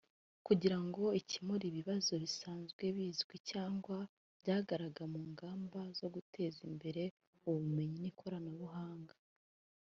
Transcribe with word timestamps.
kugira 0.47 0.77
ngo 0.85 1.03
ikemure 1.19 1.63
ibibazo 1.69 2.11
bisanzwe 2.23 2.83
bizwi 2.97 3.35
cyangwa 3.51 3.97
byagaragara 4.41 5.05
mu 5.13 5.21
ngamba 5.31 5.79
zo 5.99 6.07
guteza 6.15 6.59
imbere 6.69 7.03
ubumenyi 7.47 7.97
n’ikoranabuhanga 8.01 9.15